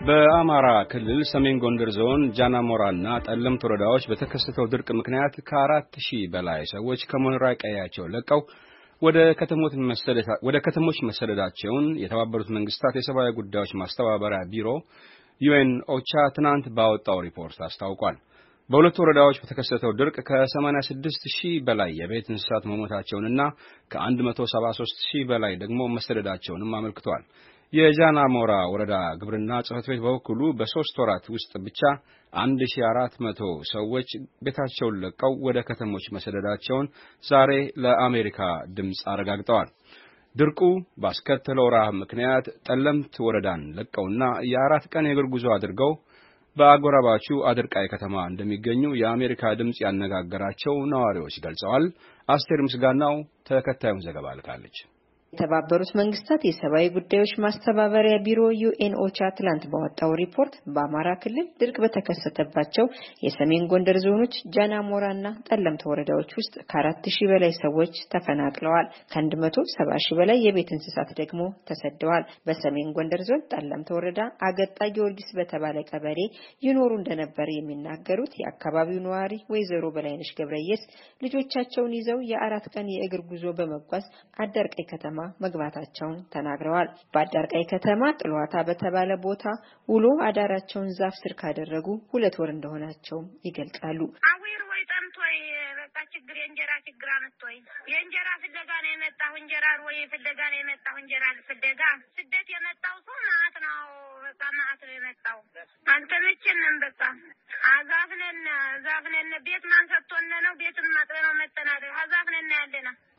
[0.00, 7.00] በአማራ ክልል ሰሜን ጎንደር ዞን ጃናሞራና ጠለምት ወረዳዎች በተከሰተው ድርቅ ምክንያት ከአራት ሺህ በላይ ሰዎች
[7.10, 8.40] ከመኖሪያ ቀያቸው ለቀው
[9.02, 9.18] ወደ
[10.62, 14.68] ከተሞች መሰደዳቸውን የተባበሩት መንግስታት የሰብአዊ ጉዳዮች ማስተባበሪያ ቢሮ
[15.40, 18.16] ዩኤን ኦቻ ትናንት ባወጣው ሪፖርት አስታውቋል።
[18.70, 21.06] በሁለቱ ወረዳዎች በተከሰተው ድርቅ ከ86
[21.36, 23.40] ሺህ በላይ የቤት እንስሳት መሞታቸውንና
[23.92, 27.24] ከ173 ሺህ በላይ ደግሞ መሰደዳቸውንም አመልክቷል።
[27.72, 31.80] የጃናሞራ ወረዳ ግብርና ጽሕፈት ቤት በበኩሉ በሦስት ወራት ውስጥ ብቻ
[32.32, 34.08] 1400 ሰዎች
[34.44, 36.86] ቤታቸውን ለቀው ወደ ከተሞች መሰደዳቸውን
[37.24, 37.52] ዛሬ
[37.84, 38.40] ለአሜሪካ
[38.76, 39.70] ድምፅ አረጋግጠዋል።
[40.34, 40.60] ድርቁ
[41.02, 45.92] ባስከተለው ረሃብ ምክንያት ጠለምት ወረዳን ለቀውና የአራት ቀን የእግር ጉዞ አድርገው
[46.56, 51.84] በአጎራባቹ አድርቃይ ከተማ እንደሚገኙ የአሜሪካ ድምፅ ያነጋገራቸው ነዋሪዎች ገልጸዋል።
[52.28, 53.16] አስቴር ምስጋናው
[53.50, 54.78] ተከታዩን ዘገባ ልካለች።
[55.32, 58.94] የተባበሩት መንግስታት የሰብአዊ ጉዳዮች ማስተባበሪያ ቢሮ ዩኤን
[59.36, 62.86] ትላንት ባወጣው ሪፖርት በአማራ ክልል ድርቅ በተከሰተባቸው
[63.24, 69.56] የሰሜን ጎንደር ዞኖች ጃናሞራ እና ጠለምት ወረዳዎች ውስጥ ከአራት ሺህ በላይ ሰዎች ተፈናቅለዋል። ከአንድ መቶ
[69.74, 75.78] ሰባ ሺህ በላይ የቤት እንስሳት ደግሞ ተሰደዋል። በሰሜን ጎንደር ዞን ጠለምት ወረዳ አገጣ ጊዮርጊስ በተባለ
[75.90, 76.18] ቀበሌ
[76.62, 80.84] ይኖሩ እንደነበር የሚናገሩት የአካባቢው ነዋሪ ወይዘሮ በላይነሽ ገብረየስ
[81.22, 84.04] ልጆቻቸውን ይዘው የአራት ቀን የእግር ጉዞ በመጓዝ
[84.40, 89.44] አዳርቀይ ከተማ መግባታቸውን ተናግረዋል። በአዳርቃይ ከተማ ጥሏታ በተባለ ቦታ
[89.88, 94.00] ውሎ አዳራቸውን ዛፍ ስር ካደረጉ ሁለት ወር እንደሆናቸውም ይገልጻሉ።
[96.12, 97.56] ችግር የእንጀራ ችግር አመጥቶይ
[97.90, 101.82] የእንጀራ ፍለጋ ነው የመጣሁ እንጀራ ወይ ፍለጋ ነው የመጣሁ እንጀራ ፍለጋ
[102.16, 103.78] ስደት የመጣው ሰው ማአት ነው
[104.24, 105.38] በቃ ማአት ነው የመጣው
[105.86, 107.02] አልተመቸንም። በቃ
[107.70, 108.38] አዛፍነን
[108.84, 111.59] ዛፍነን ቤት ማን ሰጥቶን ነው ቤቱን ማጥበ ነው ያለና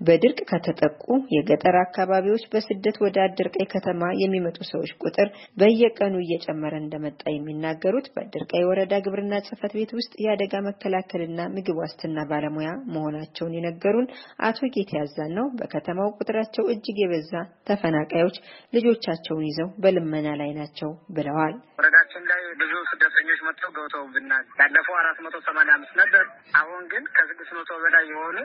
[0.00, 1.02] በድርቅ ከተጠቁ
[1.34, 5.28] የገጠር አካባቢዎች በስደት ወደ አድርቃይ ከተማ የሚመጡ ሰዎች ቁጥር
[5.60, 12.70] በየቀኑ እየጨመረ እንደመጣ የሚናገሩት በአድርቃይ ወረዳ ግብርና ጽሕፈት ቤት ውስጥ የአደጋ መከላከልና ምግብ ዋስትና ባለሙያ
[12.94, 14.08] መሆናቸውን የነገሩን
[14.48, 17.32] አቶ ጌት ያዛን ነው። በከተማው ቁጥራቸው እጅግ የበዛ
[17.70, 18.38] ተፈናቃዮች
[18.74, 25.36] ልጆቻቸውን ይዘው በልመና ላይ ናቸው ብለዋል። ወረዳችን ላይ ብዙ ስደተኞች መጥተው ገብተውብናል። ያለፈው አራት መቶ
[25.46, 26.24] ሰማንያ አምስት ነበር።
[26.60, 28.39] አሁን ግን ከስድስት መቶ በላይ የሆኑ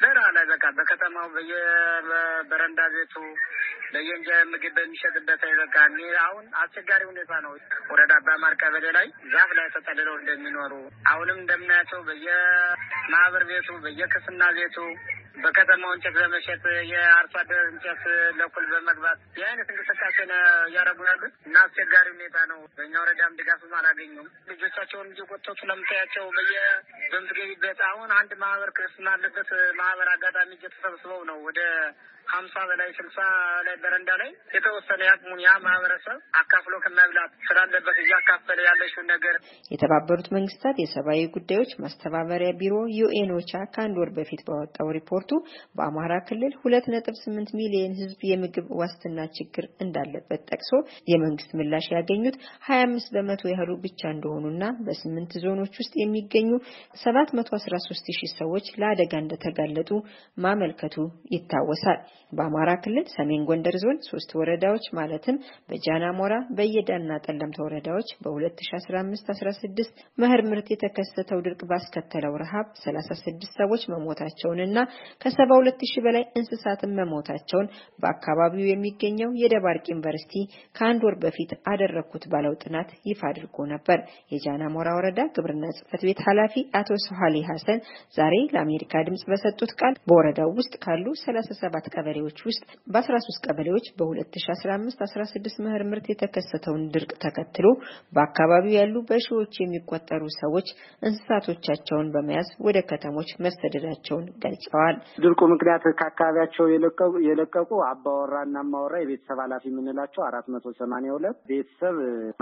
[0.00, 3.14] በረሃ ላይ በቃ በከተማው በየበረንዳ ቤቱ
[3.92, 5.76] በየእንጀ ምግብ በሚሸጥበት በቃ
[6.22, 7.52] አሁን አስቸጋሪ ሁኔታ ነው።
[7.90, 10.72] ወረዳ አባማር ቀበሌ ላይ ዛፍ ላይ ተጠልለው እንደሚኖሩ
[11.10, 14.76] አሁንም እንደምናያቸው በየማህበር ቤቱ በየክስና ቤቱ
[15.44, 18.02] በከተማው እንጨት በመሸጥ የአርሶ አደር እንጨት
[18.38, 20.16] ለኩል በመግባት ይህ እንቅስቃሴ
[20.68, 26.54] እያደረጉ ያሉት እና አስቸጋሪ ሁኔታ ነው። በእኛ ወረዳም ድጋፍም አላገኙም። ልጆቻቸውን እየቆጠቱ ለምታያቸው በየ
[27.12, 29.50] በምትገቢበት አሁን አንድ ማህበር ክርስትና አለበት
[29.80, 31.60] ማህበር አጋጣሚ እየተሰብስበው ነው ወደ
[32.26, 33.18] ሀምሳ በላይ ስልሳ
[33.66, 39.36] ላይ በረንዳ ላይ የተወሰነ ያቅሙን ያ ማህበረሰብ አካፍሎ ከመብላት ስላለበት እያካፈለ ያለችውን ነገር
[39.70, 44.90] የተባበሩት መንግስታት የሰብአዊ ጉዳዮች ማስተባበሪያ ቢሮ ዩኤኖቻ ከአንድ ወር በፊት ባወጣው
[45.28, 45.36] ሪፖርቱ
[45.76, 50.70] በአማራ ክልል ሁለት ነጥብ ስምንት ሚሊዮን ህዝብ የምግብ ዋስትና ችግር እንዳለበት ጠቅሶ
[51.12, 56.50] የመንግስት ምላሽ ያገኙት ሀያ አምስት በመቶ ያህሉ ብቻ እንደሆኑና በስምንት ዞኖች ውስጥ የሚገኙ
[57.02, 59.90] ሰባት መቶ አስራ ሶስት ሺህ ሰዎች ለአደጋ እንደተጋለጡ
[60.38, 60.96] ማመልከቱ
[61.36, 62.00] ይታወሳል።
[62.32, 65.36] በአማራ ክልል ሰሜን ጎንደር ዞን ሶስት ወረዳዎች ማለትም
[65.68, 74.78] በጃናሞራ በየዳና ጠለምተ ወረዳዎች በ2015-16 መኸር ምርት የተከሰተው ድርቅ ባስከተለው ረሃብ 36 ሰዎች መሞታቸውንና
[75.20, 77.70] ከ72 ሺህ በላይ እንስሳትን መሞታቸውን
[78.02, 80.34] በአካባቢው የሚገኘው የደባርቅ ዩኒቨርሲቲ
[80.76, 83.98] ከአንድ ወር በፊት አደረግኩት ባለው ጥናት ይፋ አድርጎ ነበር።
[84.32, 87.80] የጃናሞራ ወረዳ ግብርና ጽሕፈት ቤት ኃላፊ አቶ ሶሃሊ ሀሰን
[88.16, 92.62] ዛሬ ለአሜሪካ ድምጽ በሰጡት ቃል በወረዳው ውስጥ ካሉ 37 ቀበሌዎች ውስጥ
[92.92, 97.66] በ13 ቀበሌዎች በ2015-16 መኸር ምርት የተከሰተውን ድርቅ ተከትሎ
[98.14, 100.68] በአካባቢው ያሉ በሺዎች የሚቆጠሩ ሰዎች
[101.02, 106.66] እንስሳቶቻቸውን በመያዝ ወደ ከተሞች መሰደዳቸውን ገልጸዋል። ድርቁ ምክንያት ከአካባቢያቸው
[107.26, 108.58] የለቀቁ አባወራ እና
[109.02, 111.96] የቤተሰብ ኃላፊ የምንላቸው አራት መቶ ሰማንያ ሁለት ቤተሰብ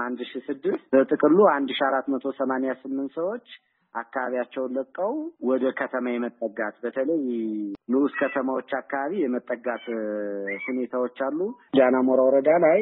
[0.07, 3.47] አንድ ሺ ስድስት በጥቅሉ አንድ ሺ አራት መቶ ሰማንያ ስምንት ሰዎች
[3.97, 5.13] አካባቢያቸውን ለቀው
[5.49, 7.21] ወደ ከተማ የመጠጋት በተለይ
[7.89, 9.85] ንዑስ ከተማዎች አካባቢ የመጠጋት
[10.67, 11.39] ሁኔታዎች አሉ።
[11.79, 12.81] ጃናሞራ ወረዳ ላይ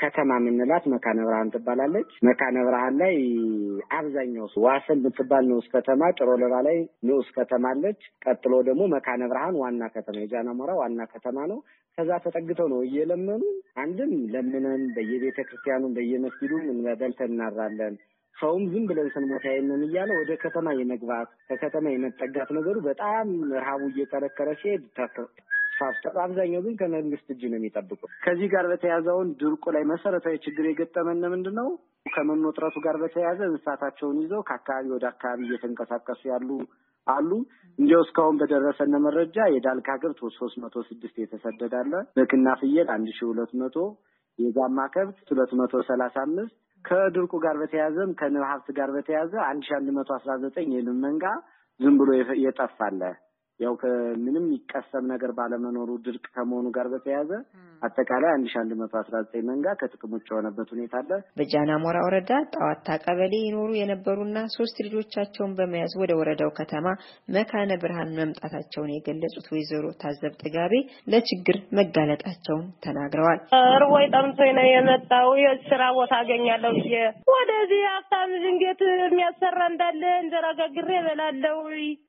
[0.00, 3.16] ከተማ የምንላት መካነ ብርሃን ትባላለች። መካነ ብርሃን ላይ
[3.98, 9.90] አብዛኛው ዋሰን የምትባል ንዑስ ከተማ፣ ጭሮለባ ላይ ንዑስ ከተማ አለች። ቀጥሎ ደግሞ መካነ ብርሃን ዋና
[9.96, 11.58] ከተማ የጃናሞራ ዋና ከተማ ነው።
[11.98, 13.42] ከዛ ተጠግተው ነው እየለመኑ
[13.82, 16.64] አንድም ለምነን በየቤተ ክርስቲያኑም በየመስጊዱም
[17.00, 17.94] በልተን እናድራለን
[18.38, 24.48] ሰውም ዝም ብለን ስንሞታ የለን እያለ ወደ ከተማ የመግባት ከከተማ የመጠጋት ነገሩ በጣም ረሃቡ እየጠነከረ
[24.60, 24.84] ሲሄድ
[25.78, 31.22] ፋስተር አብዛኛው ግን ከመንግስት እጅ ነው የሚጠብቁት። ከዚህ ጋር በተያያዘውን ድርቁ ላይ መሰረታዊ ችግር የገጠመን
[31.34, 31.68] ምንድን ነው?
[32.06, 36.50] ከመኖ እጥረቱ ጋር በተያያዘ እንስሳታቸውን ይዘው ከአካባቢ ወደ አካባቢ እየተንቀሳቀሱ ያሉ
[37.06, 37.30] አሉ።
[37.78, 43.52] እንዲያው እስካሁን በደረሰን መረጃ የዳልካ ከብት ሶስት መቶ ስድስት የተሰደዳለ በቅና ፍየል አንድ ሺ ሁለት
[43.62, 43.76] መቶ
[44.38, 49.74] የጋማ ከብት ሁለት መቶ ሰላሳ አምስት ከድርቁ ጋር በተያያዘም ከንብ ሀብት ጋር በተያያዘ አንድ ሺ
[49.78, 51.24] አንድ መቶ አስራ ዘጠኝ የንብ መንጋ
[51.80, 52.10] ዝም ብሎ
[52.44, 53.00] የጠፋለ
[53.60, 57.30] ያው ከምንም የሚቀሰም ነገር ባለመኖሩ ድርቅ ከመሆኑ ጋር በተያያዘ
[57.82, 61.96] አጠቃላይ አንድ ሺ አንድ መቶ አስራ ዘጠኝ መንጋ ከጥቅም ውጭ የሆነበት ሁኔታ አለ። በጃና ሞራ
[62.06, 66.86] ወረዳ ጣዋታ ቀበሌ ይኖሩ የነበሩና ሶስት ልጆቻቸውን በመያዝ ወደ ወረዳው ከተማ
[67.36, 70.74] መካነ ብርሃን መምጣታቸውን የገለጹት ወይዘሮ ታዘብ ጥጋቤ
[71.12, 73.40] ለችግር መጋለጣቸውን ተናግረዋል።
[73.70, 76.94] እርቦይ ጠምቶኝ ነው የመጣው። የስራ ቦታ አገኛለሁ ብዬ
[77.34, 81.56] ወደዚህ ሀብታም እንዴት የሚያሰራ እንዳለ እንጀራ ጋግሬ እበላለሁ።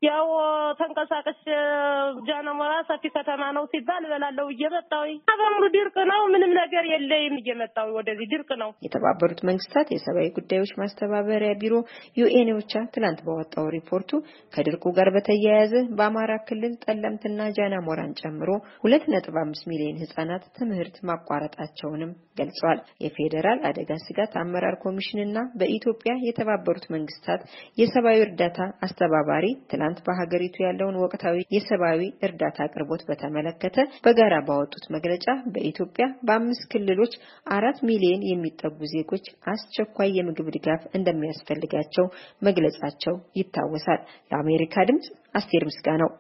[0.08, 0.28] ያው
[0.80, 1.42] ተንቀሳቀስ
[2.30, 5.04] ጃነሞራ ሰፊ ከተማ ነው ሲባል እበላለሁ እየመጣሁ
[5.60, 11.52] በሙሉ ድርቅ ነው። ምንም ነገር የለይም እየመጣሁ ወደዚህ ድርቅ ነው። የተባበሩት መንግስታት የሰብአዊ ጉዳዮች ማስተባበሪያ
[11.62, 11.74] ቢሮ
[12.20, 14.12] ዩኤንኦቻ ትላንት ባወጣው ሪፖርቱ
[14.54, 18.50] ከድርቁ ጋር በተያያዘ በአማራ ክልል ጠለምትና ጃናሞራን ጨምሮ
[18.84, 26.88] ሁለት ነጥብ አምስት ሚሊዮን ህጻናት ትምህርት ማቋረጣቸውንም ገልጿል። የፌዴራል አደጋ ስጋት አመራር ኮሚሽንና በኢትዮጵያ የተባበሩት
[26.96, 27.42] መንግስታት
[27.82, 36.06] የሰብአዊ እርዳታ አስተባባሪ ትላንት በሀገሪቱ ያለውን ወቅታዊ የሰብአዊ እርዳታ አቅርቦት በተመለከተ በጋራ ባወጡት መግለጫ በኢትዮጵያ
[36.28, 37.14] በአምስት ክልሎች
[37.50, 42.08] አራት ሚሊዮን የሚጠጉ ዜጎች አስቸኳይ የምግብ ድጋፍ እንደሚያስፈልጋቸው
[42.42, 44.02] መግለጻቸው ይታወሳል።
[44.32, 46.12] ለአሜሪካ ድምጽ አስቴር ምስጋናው